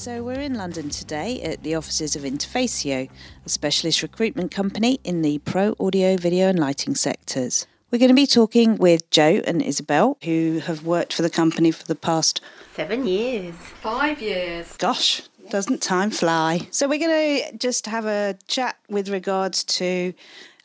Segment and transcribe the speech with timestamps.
[0.00, 3.10] So, we're in London today at the offices of Interfacio,
[3.44, 7.66] a specialist recruitment company in the pro audio, video, and lighting sectors.
[7.90, 11.70] We're going to be talking with Joe and Isabel, who have worked for the company
[11.70, 12.40] for the past
[12.74, 13.54] seven years.
[13.54, 14.74] Five years.
[14.78, 15.20] Gosh,
[15.50, 16.66] doesn't time fly?
[16.70, 20.14] So, we're going to just have a chat with regards to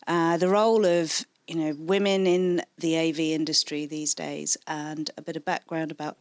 [0.07, 5.21] uh, the role of you know women in the AV industry these days, and a
[5.21, 6.17] bit of background about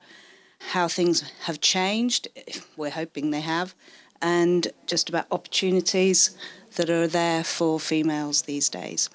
[0.71, 2.29] how things have changed.
[2.77, 3.75] We're hoping they have,
[4.21, 6.37] and just about opportunities
[6.77, 9.09] that are there for females these days.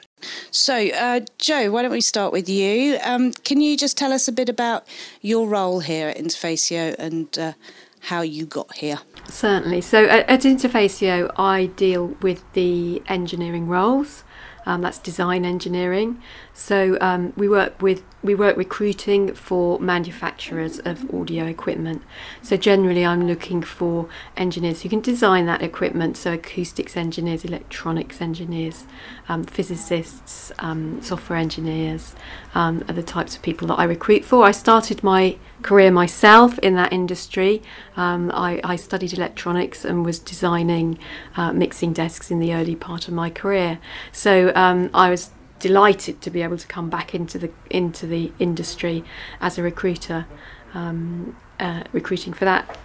[0.51, 2.97] So, uh, Joe, why don't we start with you?
[3.03, 4.85] Um, can you just tell us a bit about
[5.21, 7.53] your role here at Interfacio and uh,
[8.01, 8.99] how you got here?
[9.29, 9.81] Certainly.
[9.81, 14.23] So, at, at Interfacio, I deal with the engineering roles.
[14.69, 16.21] Um, that's design engineering.
[16.53, 22.03] So um, we work with we work recruiting for manufacturers of audio equipment.
[22.43, 26.17] So generally, I'm looking for engineers who can design that equipment.
[26.17, 28.85] So acoustics engineers, electronics engineers,
[29.27, 32.13] um, physicists, um, software engineers
[32.53, 34.45] um, are the types of people that I recruit for.
[34.45, 37.61] I started my career myself in that industry.
[37.95, 40.97] Um, I, I, studied electronics and was designing
[41.35, 43.79] uh, mixing desks in the early part of my career.
[44.11, 48.31] So um, I was delighted to be able to come back into the into the
[48.39, 49.03] industry
[49.41, 50.25] as a recruiter,
[50.73, 52.77] um, uh, recruiting for that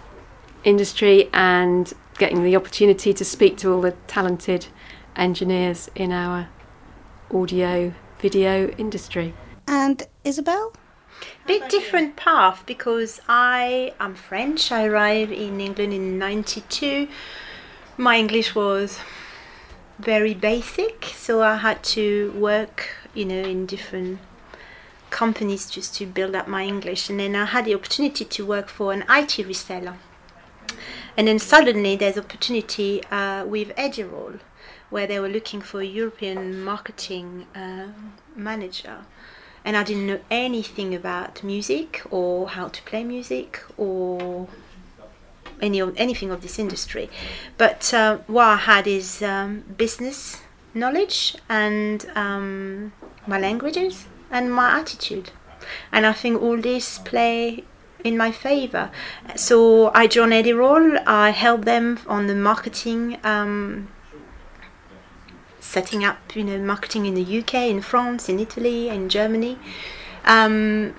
[0.63, 4.67] industry and getting the opportunity to speak to all the talented
[5.15, 6.49] engineers in our
[7.33, 9.33] audio video industry.
[9.67, 10.73] And Isabel?
[11.47, 14.71] Bit different path because I am French.
[14.71, 17.07] I arrived in England in 92.
[17.97, 18.99] My English was
[19.99, 24.19] very basic, so I had to work, you know, in different
[25.09, 27.09] companies just to build up my English.
[27.09, 29.95] And then I had the opportunity to work for an IT reseller.
[31.15, 34.39] And then suddenly there's opportunity uh, with Edirol,
[34.89, 37.87] where they were looking for a European marketing uh,
[38.35, 39.05] manager.
[39.65, 44.47] And I didn't know anything about music or how to play music or
[45.61, 47.09] any of anything of this industry.
[47.57, 50.41] But uh, what I had is um, business
[50.73, 52.93] knowledge and um,
[53.25, 55.31] my languages and my attitude,
[55.91, 57.63] and I think all this play
[58.03, 58.91] in my favor.
[59.35, 61.01] So I joined Edirol.
[61.07, 63.17] I helped them on the marketing.
[63.23, 63.87] Um,
[65.65, 69.57] setting up, you know, marketing in the UK, in France, in Italy, in Germany.
[70.23, 70.95] Um,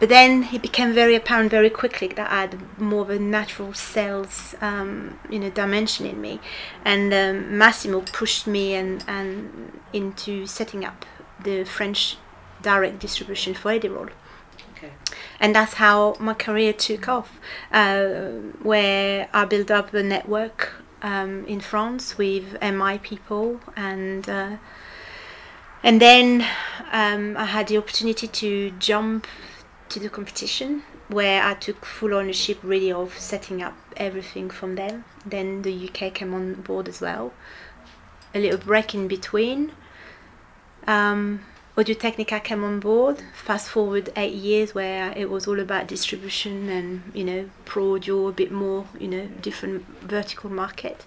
[0.00, 3.72] but then it became very apparent very quickly that I had more of a natural
[3.72, 6.40] sales, um, you know, dimension in me,
[6.84, 11.06] and um, Massimo pushed me and and into setting up
[11.42, 12.18] the French
[12.60, 14.10] direct distribution for Edirol.
[14.76, 14.92] Okay.
[15.38, 17.38] And that's how my career took off,
[17.72, 18.04] uh,
[18.62, 24.28] where I built up a network um, in France with MI people and.
[24.28, 24.56] Uh,
[25.84, 26.46] and then
[26.92, 29.26] um, I had the opportunity to jump
[29.90, 35.04] to the competition where I took full ownership really of setting up everything from them.
[35.26, 37.34] Then the UK came on board as well.
[38.34, 39.72] A little break in between.
[40.86, 41.40] Um,
[41.76, 43.20] Audio Technica came on board.
[43.34, 48.28] Fast forward eight years where it was all about distribution and you know pro audio,
[48.28, 51.04] a bit more you know different vertical market.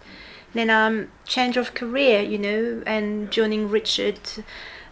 [0.53, 4.19] Then um, change of career, you know, and joining Richard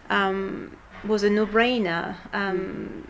[0.08, 2.16] um, was a no-brainer.
[2.32, 3.06] Um,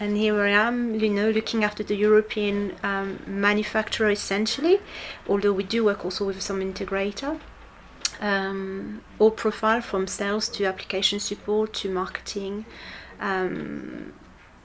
[0.00, 4.80] and here I am, you know, looking after the European um, manufacturer essentially,
[5.28, 7.38] although we do work also with some integrator.
[8.20, 12.64] Um, all profile from sales to application support to marketing.
[13.20, 14.12] Um,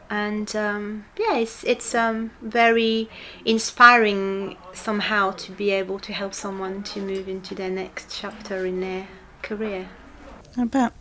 [0.10, 3.10] and um, yeah, it's, it's um, very
[3.46, 8.82] inspiring somehow to be able to help someone to move into their next chapter in
[8.82, 9.08] their
[9.42, 9.88] career.
[10.58, 10.94] I bet.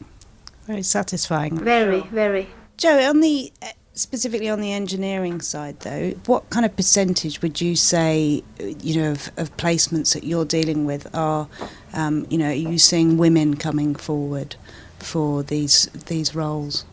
[0.66, 1.58] Very satisfying.
[1.58, 2.48] Very, very.
[2.76, 3.50] Joe, on the
[3.98, 9.10] specifically on the engineering side, though, what kind of percentage would you say, you know,
[9.10, 11.48] of, of placements that you're dealing with are,
[11.92, 14.54] um, you know, are you seeing women coming forward
[14.98, 16.84] for these these roles?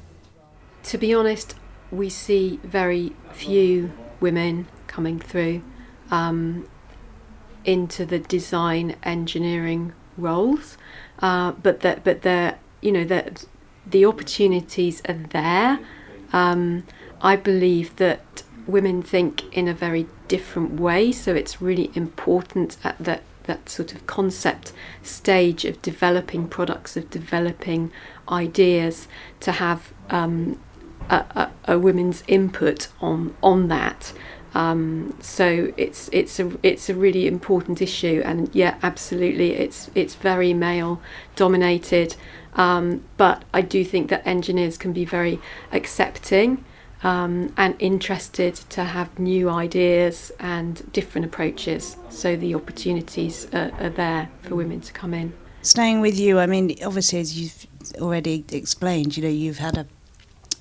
[0.84, 1.56] To be honest,
[1.92, 5.62] we see very few women coming through
[6.10, 6.68] um,
[7.64, 10.78] into the design engineering roles,
[11.20, 13.46] uh, but that but the you know that
[13.86, 15.80] the opportunities are there.
[16.36, 16.84] Um,
[17.22, 22.98] I believe that women think in a very different way, so it's really important at
[23.00, 24.74] that that sort of concept
[25.04, 27.92] stage of developing products, of developing
[28.28, 29.08] ideas,
[29.40, 30.60] to have um,
[31.10, 34.12] a, a, a, women's input on on that.
[34.54, 40.16] Um, so it's it's a it's a really important issue, and yeah, absolutely, it's it's
[40.16, 41.02] very male
[41.38, 42.16] dominated.
[42.56, 45.40] Um, but I do think that engineers can be very
[45.72, 46.64] accepting
[47.04, 51.98] um, and interested to have new ideas and different approaches.
[52.10, 55.34] So the opportunities are, are there for women to come in.
[55.62, 57.68] Staying with you, I mean, obviously, as you've
[58.00, 59.88] already explained, you know, you've had a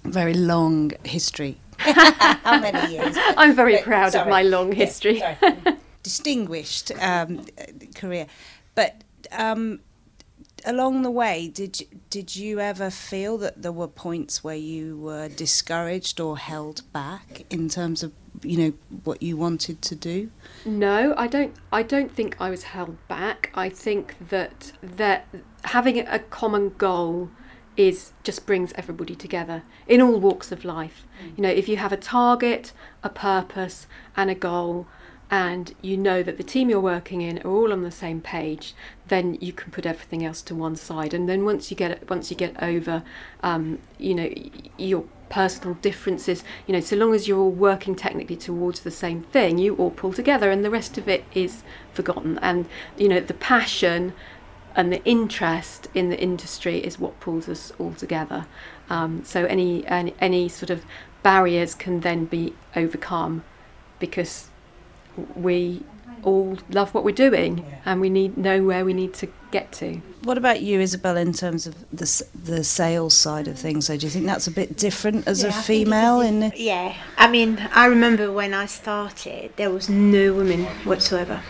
[0.05, 3.17] very long history How many years?
[3.37, 4.23] I'm very but, proud sorry.
[4.23, 5.19] of my long history.
[5.19, 5.57] Yeah,
[6.03, 7.45] Distinguished um,
[7.95, 8.27] career.
[8.75, 9.03] But
[9.33, 9.81] um,
[10.65, 14.97] along the way, did you, did you ever feel that there were points where you
[14.97, 18.13] were discouraged or held back in terms of
[18.43, 18.73] you know
[19.05, 20.31] what you wanted to do?
[20.65, 21.55] No, I don't.
[21.73, 23.51] I don't think I was held back.
[23.55, 25.27] I think that that
[25.65, 27.31] having a common goal
[27.77, 31.05] is just brings everybody together in all walks of life.
[31.23, 31.37] Mm.
[31.37, 32.73] You know, if you have a target,
[33.03, 33.87] a purpose,
[34.17, 34.87] and a goal,
[35.31, 38.75] and you know that the team you're working in are all on the same page,
[39.09, 41.13] then you can put everything else to one side.
[41.13, 43.03] And then once you get once you get over,
[43.43, 44.31] um, you know,
[44.79, 49.23] your personal differences, you know, so long as you're all working technically towards the same
[49.23, 51.63] thing, you all pull together, and the rest of it is
[51.93, 52.39] forgotten.
[52.39, 52.67] And
[52.97, 54.15] you know, the passion
[54.77, 58.47] and the interest in the industry is what pulls us all together.
[58.91, 60.85] Um, so any, any any sort of
[61.23, 63.45] barriers can then be overcome
[63.99, 64.49] because
[65.35, 65.83] we
[66.23, 67.81] all love what we're doing yeah.
[67.85, 70.01] and we need know where we need to get to.
[70.23, 73.87] What about you, Isabel, in terms of the the sales side of things?
[73.87, 76.21] So do you think that's a bit different as yeah, a female?
[76.21, 81.43] In the- yeah, I mean, I remember when I started, there was no women whatsoever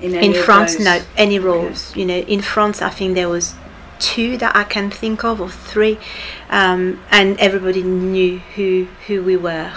[0.00, 2.00] in, in France no any roles okay.
[2.00, 3.54] you know in france i think there was
[3.98, 5.98] two that i can think of or three
[6.50, 9.72] um, and everybody knew who who we were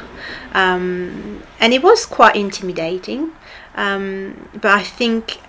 [0.53, 3.31] um, and it was quite intimidating
[3.79, 5.39] um, but i think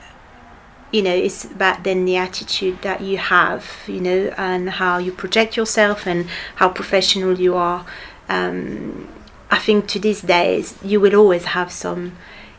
[0.92, 5.12] you know it's about then the attitude that you have you know and how you
[5.12, 7.84] project yourself and how professional you are.
[8.28, 9.08] Um,
[9.50, 12.16] i think to these days you will always have some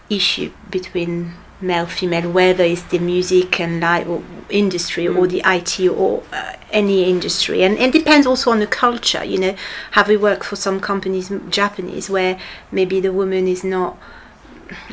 [0.10, 5.18] issue between male female whether it's the music and light or industry mm.
[5.18, 7.64] or the IT or uh, any industry.
[7.64, 9.56] And it depends also on the culture you know.
[9.92, 12.40] Have we worked for some companies Japanese where
[12.72, 13.98] maybe the woman is not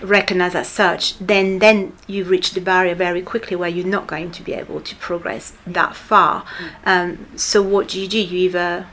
[0.03, 4.31] recognized as such then then you reach the barrier very quickly where you're not going
[4.31, 6.71] to be able to progress that far mm.
[6.85, 8.87] um, so what do you do you either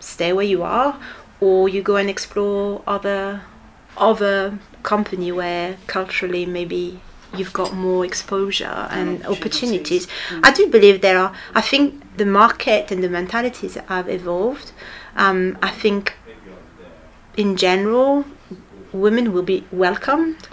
[0.00, 1.00] stay where you are
[1.40, 3.42] or you go and explore other
[3.96, 7.00] other company where culturally maybe
[7.36, 10.06] you've got more exposure and opportunities.
[10.28, 10.40] Mm.
[10.44, 11.34] I do believe there are.
[11.54, 14.72] I think the market and the mentalities have evolved.
[15.16, 16.14] Um, I think
[17.36, 18.24] in general,
[18.92, 20.48] women will be welcomed.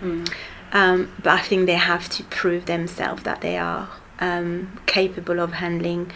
[0.00, 0.32] Mm.
[0.72, 3.88] Um, but I think they have to prove themselves that they are
[4.20, 6.12] um, capable of handling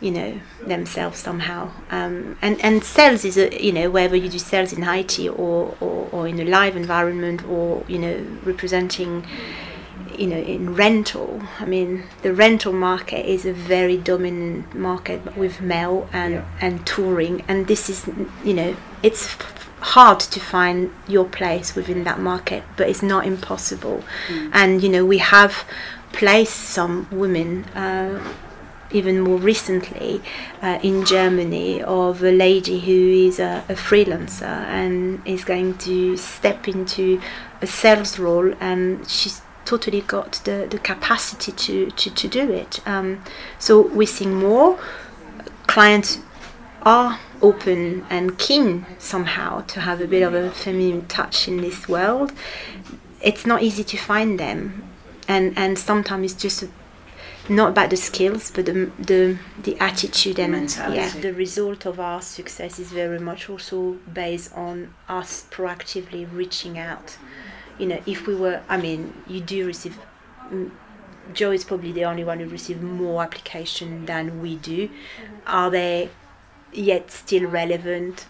[0.00, 4.38] you know themselves somehow um, and and sales is a you know whether you do
[4.38, 9.26] sales in IT or, or or in a live environment or you know representing
[10.16, 15.60] you know in rental I mean the rental market is a very dominant market with
[15.60, 16.46] male and yeah.
[16.60, 18.08] and touring and this is
[18.44, 19.36] you know it's
[19.80, 24.50] hard to find your place within that market but it's not impossible mm.
[24.52, 25.64] and you know we have
[26.12, 28.34] placed some women uh,
[28.90, 30.22] even more recently
[30.62, 36.16] uh, in Germany of a lady who is a, a, freelancer and is going to
[36.16, 37.20] step into
[37.60, 42.86] a sales role and she's totally got the, the capacity to, to, to do it.
[42.86, 43.22] Um,
[43.58, 44.78] so we're seeing more
[45.66, 46.18] clients
[46.82, 51.88] are open and keen somehow to have a bit of a feminine touch in this
[51.88, 52.32] world.
[53.22, 54.88] It's not easy to find them
[55.26, 56.68] and, and sometimes it's just a
[57.48, 60.96] not about the skills, but the the, the attitude and Mentality.
[60.96, 66.78] yeah, the result of our success is very much also based on us proactively reaching
[66.78, 67.16] out.
[67.78, 69.98] You know, if we were, I mean, you do receive.
[70.50, 70.70] Mm,
[71.34, 74.88] Joe is probably the only one who receives more application than we do.
[75.46, 76.08] Are they
[76.72, 78.26] yet still relevant?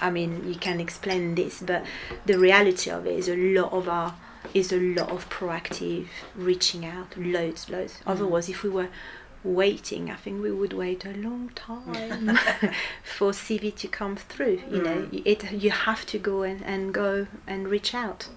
[0.00, 1.84] I mean, you can explain this, but
[2.26, 4.14] the reality of it is a lot of our
[4.54, 7.94] is a lot of proactive reaching out, loads, loads.
[7.94, 8.02] Mm.
[8.06, 8.88] Otherwise, if we were
[9.44, 12.36] waiting, I think we would wait a long time
[13.16, 14.62] for CV to come through.
[14.70, 14.84] You mm.
[14.84, 18.28] know, it you have to go and, and go and reach out.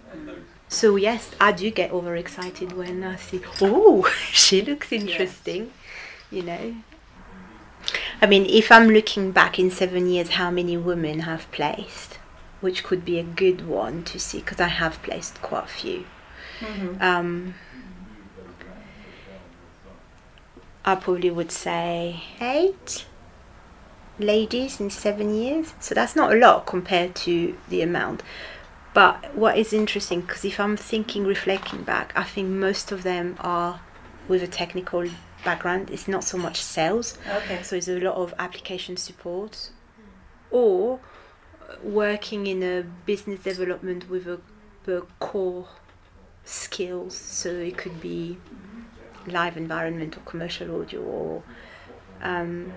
[0.70, 5.64] So yes, I do get overexcited when I see, oh, she looks interesting.
[5.64, 5.72] Yes.
[6.32, 6.76] You know.
[8.22, 12.16] I mean, if I'm looking back in seven years, how many women have placed?
[12.66, 16.06] which could be a good one to see because I have placed quite a few.
[16.60, 17.02] Mm-hmm.
[17.02, 17.54] Um,
[20.84, 23.06] I probably would say eight
[24.18, 25.76] ladies in seven years.
[25.80, 28.24] So that's not a lot compared to the amount.
[28.96, 33.36] But what is interesting, because if I'm thinking, reflecting back, I think most of them
[33.42, 33.82] are
[34.28, 35.08] with a technical
[35.46, 35.90] background.
[35.90, 37.18] It's not so much sales.
[37.30, 37.64] Okay.
[37.64, 39.70] So it's a lot of application support
[40.52, 41.00] or
[41.84, 44.40] working in a business development with a,
[44.92, 45.68] a core
[46.44, 47.16] skills.
[47.16, 48.38] So it could be
[49.28, 51.44] live environment or commercial audio or
[52.22, 52.74] um,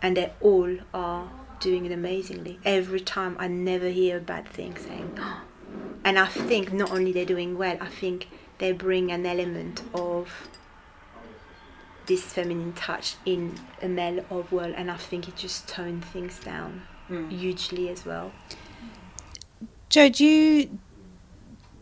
[0.00, 1.30] and they all are
[1.60, 2.58] doing it amazingly.
[2.64, 5.18] Every time I never hear a bad thing saying
[6.04, 8.28] and I think not only they're doing well, I think
[8.58, 10.48] they bring an element of
[12.06, 16.38] this feminine touch in a male of world and I think it just toned things
[16.40, 16.82] down
[17.30, 18.32] hugely as well.
[19.88, 20.78] Joe, do you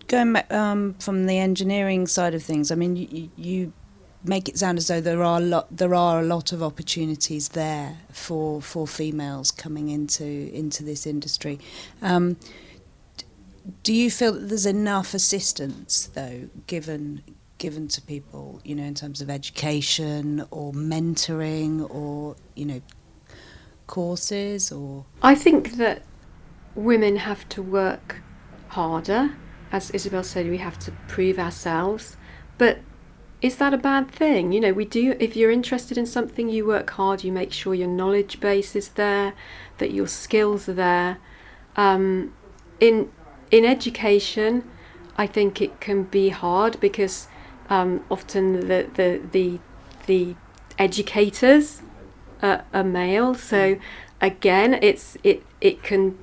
[0.08, 2.70] going back um, from the engineering side of things?
[2.70, 3.72] I mean, you, you
[4.24, 7.50] make it sound as though there are a lot there are a lot of opportunities
[7.50, 11.58] there for for females coming into into this industry.
[12.00, 12.36] Um,
[13.82, 17.22] do you feel that there's enough assistance though given
[17.62, 22.83] given to people, you know, in terms of education or mentoring or you know
[23.87, 26.02] courses or I think that
[26.75, 28.21] women have to work
[28.69, 29.37] harder.
[29.71, 32.16] As Isabel said, we have to prove ourselves.
[32.59, 32.81] But
[33.40, 34.52] is that a bad thing?
[34.52, 37.75] You know, we do, if you're interested in something, you work hard, you make sure
[37.75, 39.35] your knowledge base is there,
[39.78, 41.19] that your skills are there.
[41.76, 42.35] Um,
[42.81, 43.11] in,
[43.50, 44.69] in education,
[45.16, 47.28] I think it can be hard because
[47.72, 49.58] um, often the, the, the,
[50.04, 50.36] the
[50.78, 51.80] educators
[52.42, 53.34] are, are male.
[53.34, 53.78] So
[54.20, 56.18] again, it's, it, it can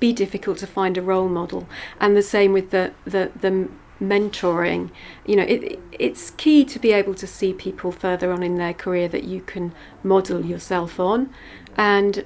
[0.00, 1.68] be difficult to find a role model.
[2.00, 3.68] And the same with the, the, the
[4.00, 4.90] mentoring
[5.24, 8.74] you know it, it's key to be able to see people further on in their
[8.74, 11.32] career that you can model yourself on
[11.76, 12.24] and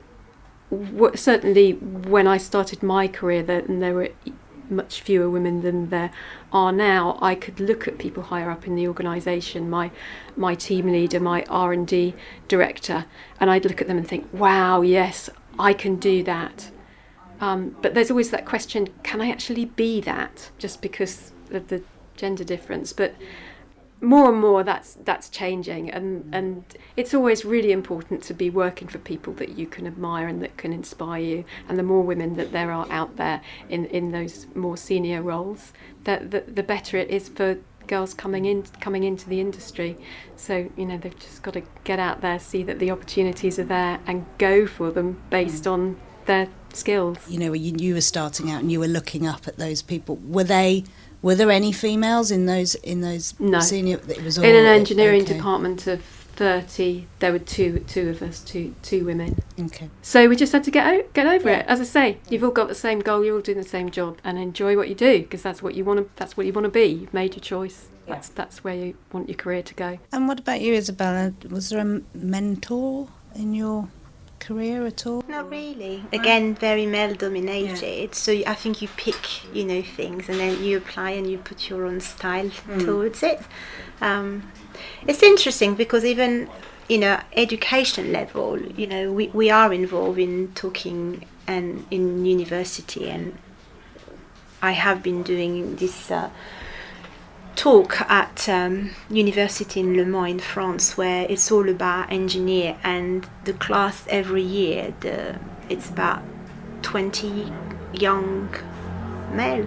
[0.70, 4.08] w- certainly when I started my career there, there were
[4.70, 6.10] much fewer women than there
[6.52, 7.18] are now.
[7.20, 9.90] I could look at people higher up in the organization my
[10.36, 12.14] my team leader my R&D
[12.48, 13.04] director
[13.40, 16.70] and I'd look at them and think wow yes I can do that.
[17.40, 20.50] Um, but there's always that question can I actually be that?
[20.58, 21.82] just because of the
[22.16, 22.92] gender difference.
[22.92, 23.14] But
[24.00, 26.28] more and more that's that's changing and mm.
[26.32, 26.64] and
[26.96, 30.56] it's always really important to be working for people that you can admire and that
[30.56, 34.46] can inspire you and the more women that there are out there in in those
[34.54, 35.72] more senior roles
[36.04, 39.96] that the, the better it is for girls coming in coming into the industry.
[40.36, 43.64] So you know they've just got to get out there see that the opportunities are
[43.64, 45.72] there and go for them based mm.
[45.72, 47.18] on their skills.
[47.28, 49.82] You know, when you, you were starting out and you were looking up at those
[49.82, 50.84] people, were they?
[51.22, 53.60] Were there any females in those in those No.
[53.60, 54.00] senior?
[54.08, 55.34] It was all in an engineering okay.
[55.34, 56.00] department of
[56.36, 59.90] 30 there were two two of us two two women Okay.
[60.02, 61.58] So we just had to get o- get over Yeah.
[61.60, 61.66] it.
[61.66, 63.24] As I say, you've all got the same goal.
[63.24, 65.84] You're all doing the same job, and enjoy what you do because that's what you
[65.84, 66.06] want to.
[66.14, 66.84] That's what you want to be.
[66.84, 67.86] You've made your choice.
[68.06, 68.14] Yeah.
[68.14, 69.98] That's that's where you want your career to go.
[70.12, 71.32] And what about you, Isabella?
[71.50, 73.88] Was there a mentor in your
[74.40, 75.22] career at all?
[75.28, 76.04] Not really.
[76.12, 78.14] Again, very male dominated.
[78.14, 81.68] So I think you pick, you know, things and then you apply and you put
[81.68, 83.40] your own style towards it.
[84.00, 84.50] Um,
[85.06, 86.48] it's interesting because even,
[86.88, 93.08] you know, education level, you know, we, we are involved in talking and in university
[93.08, 93.36] and
[94.60, 96.30] I have been doing this uh,
[97.58, 103.28] talk at um, university in Le Mans in France where it's all about engineer and
[103.44, 105.36] the class every year the
[105.68, 106.22] it's about
[106.82, 107.52] 20
[107.92, 108.48] young
[109.32, 109.66] male.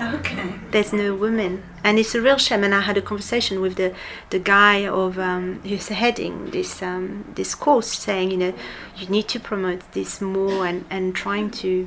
[0.00, 0.54] Okay.
[0.72, 1.62] there's no women.
[1.84, 3.94] And it's a real shame and i had a conversation with the
[4.30, 8.54] the guy of um, who's heading this um, this course saying you know
[8.96, 11.86] you need to promote this more and and trying to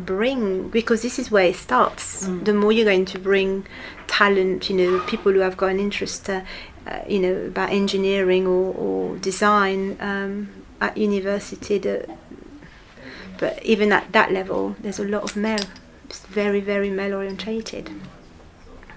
[0.00, 2.26] bring because this is where it starts.
[2.26, 3.66] The more you're going to bring
[4.18, 6.40] talent you know people who have got an interest uh,
[6.86, 10.48] uh, you know about engineering or, or design um,
[10.80, 11.94] at university the,
[13.38, 15.66] but even at that level there's a lot of male
[16.06, 17.86] it's very very male orientated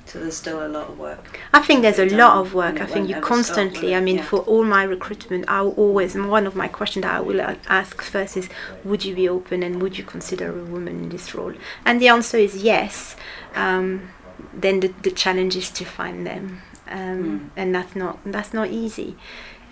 [0.06, 1.40] So there's still a lot of work.
[1.54, 2.78] I think there's a lot of work.
[2.82, 3.90] I think you ever stop, constantly.
[3.96, 4.30] I mean, Yeah.
[4.32, 7.96] for all my recruitment, I always, one of my questions that I will uh, ask
[8.02, 8.48] first is,
[8.84, 11.54] would you be open and would you consider a woman in this role?
[11.86, 13.16] And the answer is yes.
[13.56, 14.10] Um,
[14.54, 16.62] then the, the challenge is to find them.
[16.88, 19.16] Um, And that's not, that's not easy.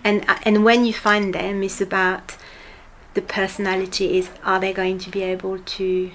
[0.04, 2.36] And, uh, and when you find them, it's about
[3.14, 6.10] the personality is, are they going to be able to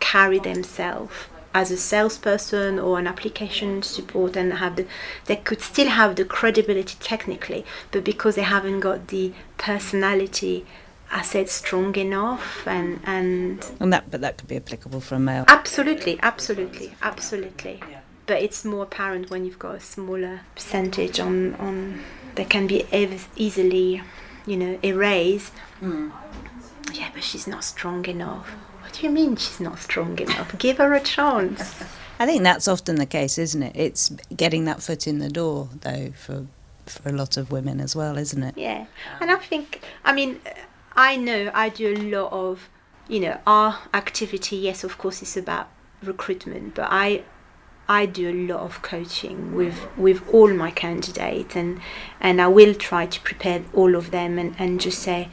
[0.00, 1.14] carry themselves
[1.54, 4.86] as a salesperson or an application support and have the
[5.26, 10.64] they could still have the credibility technically but because they haven't got the personality
[11.12, 15.44] asset strong enough and and And that, but that could be applicable for a male.
[15.48, 17.80] absolutely absolutely absolutely.
[18.26, 22.00] But it's more apparent when you've got a smaller percentage on on
[22.36, 24.02] that can be ev- easily
[24.46, 25.52] you know erased.
[25.80, 26.10] Hmm.
[26.92, 28.48] Yeah but she's not strong enough.
[28.80, 30.56] What do you mean she's not strong enough?
[30.58, 31.60] Give her a chance.
[32.18, 33.74] I think that's often the case, isn't it?
[33.74, 36.46] It's getting that foot in the door, though, for
[36.86, 38.54] for a lot of women as well, isn't it?
[38.56, 38.86] Yeah,
[39.20, 40.40] and I think, I mean,
[40.96, 42.68] I know I do a lot of,
[43.08, 44.56] you know, our activity.
[44.56, 45.68] Yes, of course, it's about
[46.02, 47.24] recruitment, but I,
[47.88, 51.80] I do a lot of coaching with with all my candidates, and
[52.20, 55.28] and I will try to prepare all of them and and just say.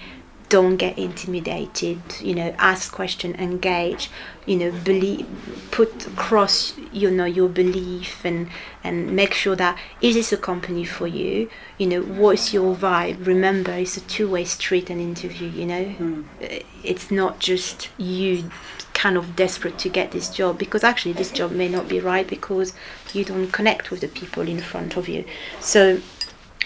[0.49, 2.01] Don't get intimidated.
[2.19, 4.09] You know, ask question, engage.
[4.45, 5.27] You know, believe,
[5.71, 6.75] put across.
[6.91, 8.49] You know, your belief and
[8.83, 13.25] and make sure that is this a company for you you know what's your vibe
[13.25, 18.49] remember it's a two-way street an interview you know Uh, it's not just you
[18.93, 22.27] kind of desperate to get this job because actually this job may not be right
[22.27, 22.73] because
[23.13, 25.23] you don't connect with the people in front of you
[25.59, 26.01] so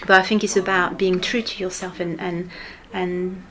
[0.06, 2.50] but i think it's about being true to yourself and and
[2.92, 3.42] and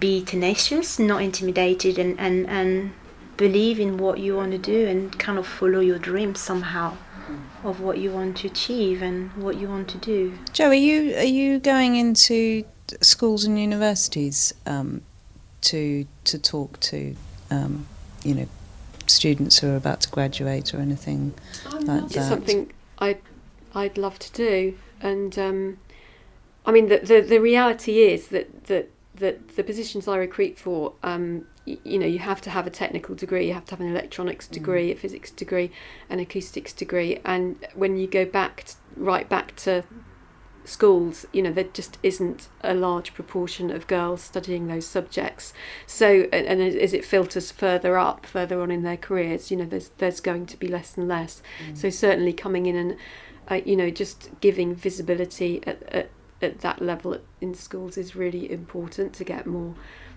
[0.00, 2.92] be tenacious not intimidated and and and
[3.36, 6.96] believe in what you want to do and kind of follow your dreams somehow
[7.64, 10.34] of what you want to achieve and what you want to do.
[10.52, 12.64] Joe, are you are you going into
[13.00, 15.02] schools and universities um,
[15.62, 17.16] to to talk to
[17.50, 17.86] um,
[18.22, 18.48] you know
[19.06, 21.34] students who are about to graduate or anything
[21.80, 22.28] like It's that?
[22.28, 23.18] something I
[23.74, 25.78] I'd love to do, and um,
[26.66, 30.94] I mean the, the the reality is that that that the positions I recruit for,
[31.02, 33.80] um, y- you know, you have to have a technical degree, you have to have
[33.80, 35.70] an electronics degree, a physics degree,
[36.10, 39.84] an acoustics degree, and when you go back t- right back to
[40.64, 45.52] schools, you know, there just isn't a large proportion of girls studying those subjects.
[45.86, 49.66] So, and, and as it filters further up, further on in their careers, you know,
[49.66, 51.42] there's there's going to be less and less.
[51.74, 52.96] So certainly coming in and,
[53.50, 56.10] uh, you know, just giving visibility at, at
[56.44, 59.74] at that level in schools is really important to get more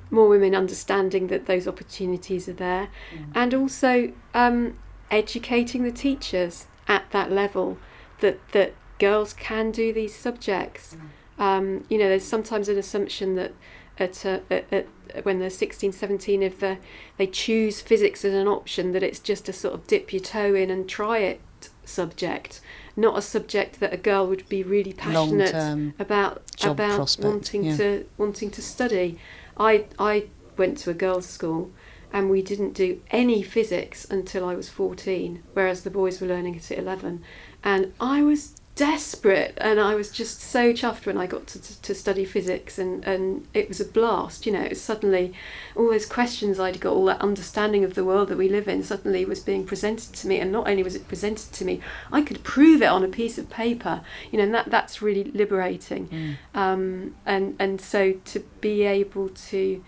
[0.10, 2.90] more women understanding that those opportunities are there,
[3.36, 4.78] and also um,
[5.12, 7.78] educating the teachers at that level
[8.20, 10.96] that that girls can do these subjects.
[11.40, 13.54] Um, you know, there's sometimes an assumption that
[14.00, 14.88] at, uh, at, at
[15.24, 16.78] when they're 16, 17, if they
[17.18, 20.54] they choose physics as an option, that it's just a sort of dip your toe
[20.54, 21.42] in and try it
[21.84, 22.62] subject,
[22.98, 27.64] not a subject that a girl would be really passionate Long-term about about prospect, wanting
[27.64, 27.78] yeah.
[27.78, 29.20] to wanting to study.
[29.56, 30.26] I I
[30.58, 31.72] went to a girls' school
[32.12, 36.56] and we didn't do any physics until I was 14, whereas the boys were learning
[36.56, 37.22] it at 11.
[37.64, 41.82] And I was desperate and I was just so chuffed when I got to, to,
[41.82, 45.34] to study physics and, and it was a blast, you know, it was suddenly
[45.76, 48.84] all those questions I'd got, all that understanding of the world that we live in
[48.84, 52.22] suddenly was being presented to me and not only was it presented to me, I
[52.22, 56.38] could prove it on a piece of paper, you know, and that, that's really liberating.
[56.54, 59.84] Um, and, and so to be able to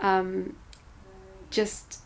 [0.00, 0.56] um,
[1.50, 2.00] just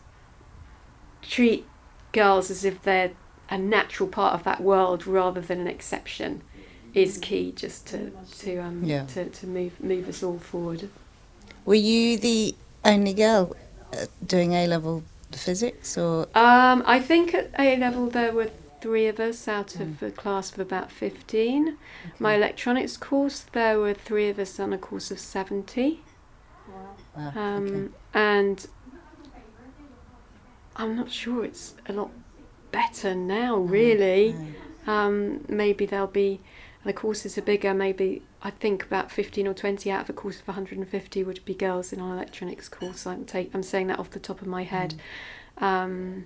[1.23, 1.65] treat
[2.11, 3.11] girls as if they're
[3.49, 6.41] a natural part of that world rather than an exception
[6.93, 9.05] is key just to to um Yeah.
[9.13, 10.89] to, to move move us all forward.
[11.65, 13.55] Were you the only girl
[13.93, 18.49] uh, doing A level physics, or Um, I think at A level there were
[18.81, 21.77] three of us out of a class of about fifteen.
[22.19, 26.01] My electronics course there were three of us on a course of seventy.
[27.15, 27.87] Wow, Um, okay.
[28.13, 28.67] And
[30.75, 32.11] I'm not sure it's a lot
[32.71, 34.35] better now, really.
[34.85, 36.39] Um, maybe there'll be,
[36.85, 40.39] the courses are bigger, maybe I think about 15 or 20 out of a course
[40.39, 43.05] of 150 would be girls in our electronics course.
[43.05, 44.95] I'm, take, I'm saying that off the top of my head.
[45.57, 46.25] Um,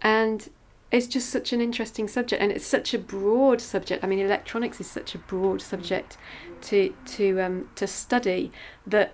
[0.00, 0.48] and
[0.90, 4.80] it's just such an interesting subject and it's such a broad subject i mean electronics
[4.80, 6.16] is such a broad subject
[6.60, 8.52] to to um to study
[8.86, 9.12] that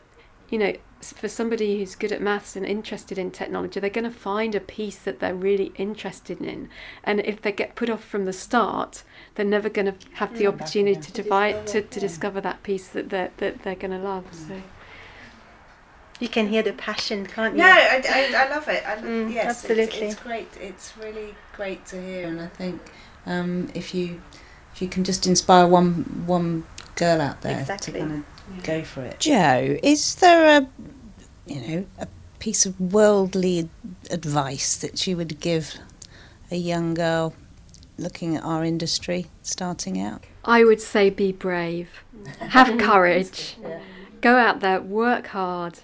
[0.50, 4.10] you know for somebody who's good at maths and interested in technology they're going to
[4.10, 6.68] find a piece that they're really interested in
[7.02, 9.02] and if they get put off from the start
[9.34, 13.08] they're never going to have the opportunity to divide to, to discover that piece that
[13.10, 14.60] they're, that they're going to love so
[16.20, 17.58] You can hear the passion, can't you?
[17.62, 18.82] No, I, I, I love it.
[18.86, 20.02] I, Mm, yes, absolutely.
[20.02, 20.48] It's, it's great.
[20.60, 22.80] It's really great to hear, and I think
[23.26, 24.20] um, if you
[24.72, 27.94] if you can just inspire one one girl out there Exactly.
[27.94, 28.32] to kind of
[28.62, 29.20] go for it.
[29.20, 30.68] Joe, is there a
[31.46, 32.06] you know a
[32.38, 33.68] piece of worldly
[34.10, 35.78] advice that you would give
[36.50, 37.34] a young girl
[37.98, 40.24] looking at our industry starting out?
[40.44, 42.02] I would say be brave,
[42.40, 43.56] have courage,
[44.20, 45.78] go out there, work hard.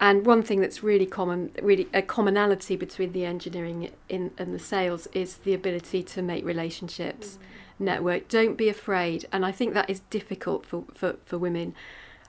[0.00, 4.58] And one thing that's really common, really a commonality between the engineering in, and the
[4.58, 7.84] sales is the ability to make relationships, mm.
[7.84, 8.28] network.
[8.28, 9.26] Don't be afraid.
[9.32, 11.74] And I think that is difficult for, for, for women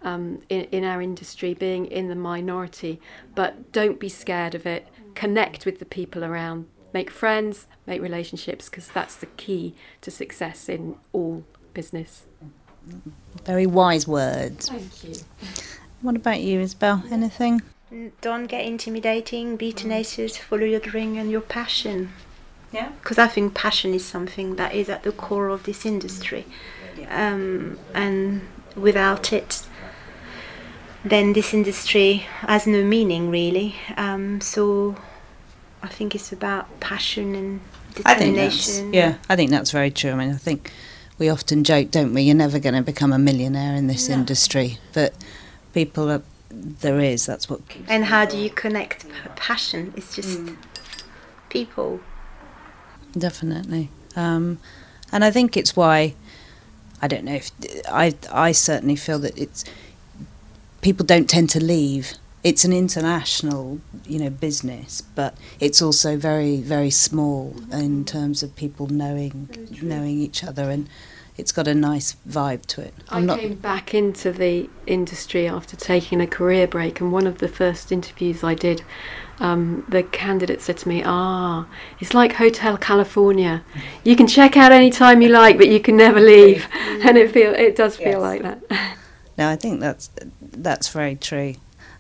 [0.01, 2.99] um, in, in our industry, being in the minority.
[3.35, 4.87] But don't be scared of it.
[5.15, 6.67] Connect with the people around.
[6.93, 12.25] Make friends, make relationships, because that's the key to success in all business.
[13.45, 14.69] Very wise words.
[14.69, 15.15] Thank you.
[16.01, 17.03] What about you, Isabel?
[17.11, 17.61] Anything?
[18.21, 22.11] Don't get intimidating, be tenacious, follow your dream and your passion.
[22.71, 22.89] Yeah.
[23.01, 26.45] Because I think passion is something that is at the core of this industry.
[27.09, 29.63] Um, and without it,
[31.03, 33.75] then this industry has no meaning really.
[33.97, 34.95] Um, so
[35.81, 37.59] I think it's about passion and
[38.05, 38.93] I determination.
[38.93, 40.11] yeah, I think that's very true.
[40.11, 40.71] I mean, I think
[41.17, 42.21] we often joke, don't we?
[42.23, 44.15] You're never going to become a millionaire in this No.
[44.15, 45.13] industry, but
[45.73, 46.21] people are.
[46.51, 47.25] There is.
[47.27, 47.67] That's what.
[47.69, 49.93] keeps And how do you connect p- passion?
[49.95, 50.39] It's just
[51.49, 51.99] people.
[53.17, 53.89] Definitely.
[54.15, 54.57] Um,
[55.11, 56.15] and I think it's why
[57.01, 57.51] I don't know if
[57.89, 59.63] I I certainly feel that it's
[60.81, 62.13] people don't tend to leave.
[62.43, 68.55] It's an international, you know, business, but it's also very very small in terms of
[68.55, 69.49] people knowing
[69.81, 70.87] knowing each other, and
[71.37, 72.93] it's got a nice vibe to it.
[73.09, 77.49] I came back into the industry after taking a career break, and one of the
[77.49, 78.83] first interviews I did,
[79.41, 81.65] um, the candidate said to me, "Ah,
[81.99, 83.63] it's like Hotel California.
[84.05, 86.65] You can check out any time you like, but you can never leave."
[87.03, 88.21] and it feel it does feel Yes.
[88.21, 88.61] like that.
[89.37, 90.09] No, I think that's
[90.51, 91.55] that's very true,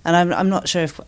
[0.05, 0.99] and I'm I'm not sure if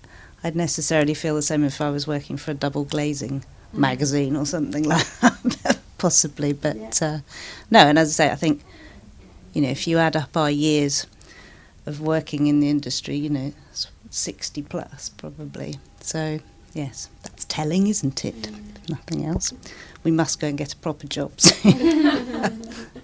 [0.43, 4.45] I'd necessarily feel the same if I was working for a double glazing magazine or
[4.45, 6.54] something like that, possibly.
[6.54, 7.19] But uh,
[7.69, 8.63] no, and as I say, I think
[9.54, 11.08] you know if you add up our years
[11.86, 13.54] of working in the industry, you know,
[14.10, 15.75] sixty plus probably.
[16.01, 16.39] So
[16.73, 18.47] yes, that's telling, isn't it?
[18.47, 19.54] If Nothing else.
[20.04, 21.39] We must go and get a proper job.
[21.39, 21.71] soon.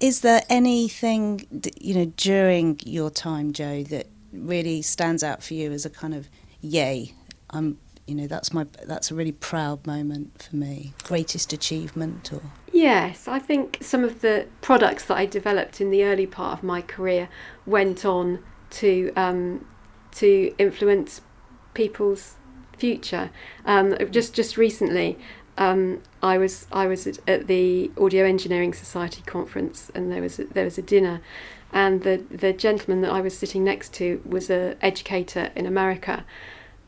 [0.00, 1.46] Is there anything
[1.78, 6.14] you know during your time, Joe, that really stands out for you as a kind
[6.14, 6.28] of
[6.60, 7.12] yay?
[7.50, 10.94] I'm you know that's my that's a really proud moment for me.
[11.04, 12.40] Greatest achievement or
[12.72, 16.64] Yes, I think some of the products that I developed in the early part of
[16.64, 17.28] my career
[17.66, 19.66] went on to um,
[20.12, 21.20] to influence
[21.74, 22.36] people's
[22.78, 23.30] future.
[23.66, 25.18] Um, just just recently,
[25.58, 30.44] um, I was I was at, the Audio Engineering Society conference, and there was a,
[30.44, 31.20] there was a dinner,
[31.72, 36.24] and the the gentleman that I was sitting next to was a educator in America,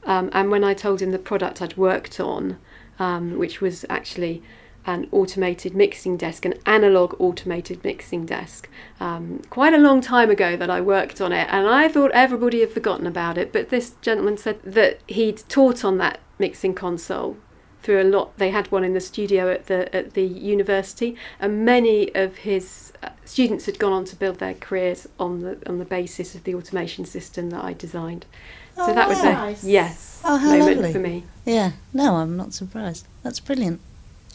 [0.04, 2.58] um, and when I told him the product I'd worked on,
[2.98, 4.42] um, which was actually
[4.84, 10.56] an automated mixing desk, an analog automated mixing desk, um, quite a long time ago
[10.56, 13.52] that I worked on it, and I thought everybody had forgotten about it.
[13.52, 17.36] But this gentleman said that he'd taught on that mixing console
[17.82, 18.36] through a lot.
[18.38, 22.92] They had one in the studio at the at the university, and many of his
[23.02, 26.44] uh, students had gone on to build their careers on the on the basis of
[26.44, 28.24] the automation system that I designed.
[28.76, 29.64] So Oh, that was nice.
[29.64, 30.92] a yes Oh, how moment lovely.
[30.92, 31.24] for me.
[31.44, 31.72] yeah.
[31.92, 33.06] No, I'm not surprised.
[33.22, 33.80] That's brilliant.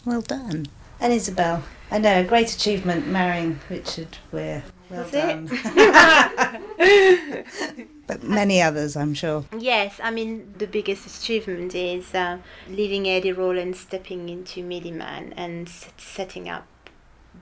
[0.04, 0.66] Well done.
[1.00, 4.62] And Isabel, I know a great achievement marrying Richard Weir.
[4.90, 5.48] Well Was done.
[8.10, 8.20] it?
[8.20, 9.44] but many others, I'm sure.
[9.58, 15.68] Yes, I mean the biggest achievement is uh, leaving Edirol and stepping into Midiman and
[15.68, 16.66] s- setting up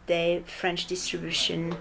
[0.06, 1.76] the French distribution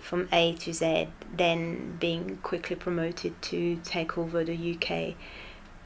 [0.00, 5.14] from A to Z, then being quickly promoted to take over the UK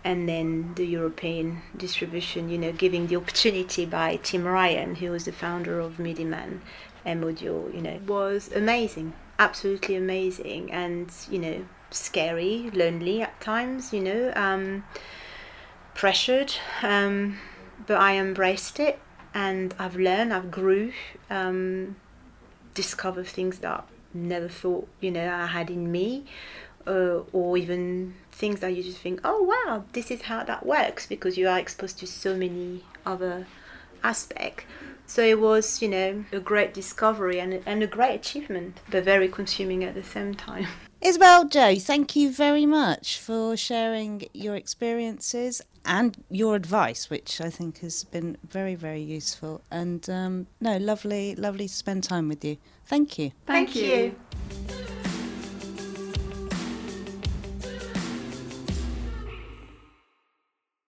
[0.04, 5.24] and then the European distribution, you know, giving the opportunity by Tim Ryan, who was
[5.24, 6.60] the founder of Midiman
[7.06, 13.92] M Audio, you know, was amazing, absolutely amazing, and you know, scary, lonely at times,
[13.92, 14.84] you know, um,
[15.94, 17.38] pressured, um,
[17.86, 18.98] but I embraced it,
[19.32, 20.92] and I've learned, I've grew,
[21.30, 21.96] um,
[22.74, 26.24] discovered things that I never thought, you know, I had in me
[26.86, 31.06] uh, or even things that you just think, oh wow, this is how that works
[31.06, 33.46] because you are exposed to so many other
[34.02, 34.64] aspects.
[35.06, 39.28] So it was, you know, a great discovery and, and a great achievement, but very
[39.28, 40.66] consuming at the same time.
[41.04, 47.50] Isabel, Joe, thank you very much for sharing your experiences and your advice, which I
[47.50, 49.60] think has been very, very useful.
[49.70, 52.56] And um, no, lovely, lovely to spend time with you.
[52.86, 53.32] Thank you.
[53.46, 54.14] Thank, Thank you.